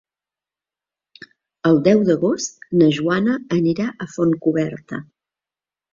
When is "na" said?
2.81-2.89